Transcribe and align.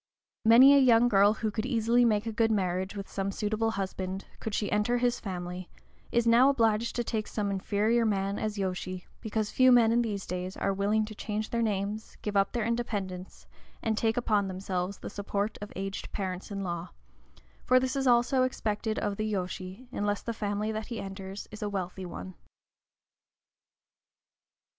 Many 0.45 0.73
a 0.73 0.79
young 0.79 1.09
girl 1.09 1.33
who 1.35 1.51
could 1.51 1.67
easily 1.67 2.05
make 2.05 2.25
a 2.25 2.31
good 2.31 2.51
marriage 2.51 2.95
with 2.95 3.07
some 3.07 3.31
suitable 3.31 3.69
husband, 3.69 4.25
could 4.39 4.55
she 4.55 4.71
enter 4.71 4.97
his 4.97 5.19
family, 5.19 5.69
is 6.11 6.25
now 6.25 6.49
obliged 6.49 6.95
to 6.95 7.03
take 7.03 7.27
some 7.27 7.51
inferior 7.51 8.03
man 8.03 8.39
as 8.39 8.57
yōshi, 8.57 9.05
because 9.19 9.51
few 9.51 9.71
men 9.71 9.91
in 9.91 10.01
these 10.01 10.25
days 10.25 10.57
are 10.57 10.73
willing 10.73 11.05
to 11.05 11.13
change 11.13 11.51
their 11.51 11.61
names, 11.61 12.17
give 12.23 12.35
up 12.35 12.51
their 12.51 12.65
independence, 12.65 13.45
and 13.83 13.95
take 13.95 14.17
upon 14.17 14.47
themselves 14.47 14.97
the 14.97 15.09
support 15.11 15.59
of 15.61 15.71
aged 15.75 16.11
parents 16.11 16.49
in 16.49 16.63
law; 16.63 16.89
for 17.63 17.79
this 17.79 17.95
also 18.07 18.41
is 18.41 18.47
expected 18.47 18.97
of 18.97 19.17
the 19.17 19.31
yōshi, 19.33 19.87
unless 19.91 20.23
the 20.23 20.33
family 20.33 20.71
that 20.71 20.87
he 20.87 20.99
enters 20.99 21.47
is 21.51 21.61
a 21.61 21.69
wealthy 21.69 22.07
one. 22.07 22.33